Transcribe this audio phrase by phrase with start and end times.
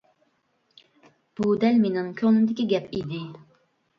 [1.39, 3.23] بۇ دەل مېنىڭ كۆڭلۈمدىكى گەپ ئىدى.